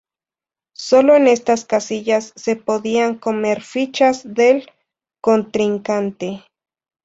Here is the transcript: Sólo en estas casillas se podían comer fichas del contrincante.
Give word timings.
Sólo 0.73 1.15
en 1.15 1.27
estas 1.27 1.63
casillas 1.65 2.33
se 2.35 2.55
podían 2.55 3.19
comer 3.19 3.61
fichas 3.61 4.23
del 4.33 4.67
contrincante. 5.21 6.43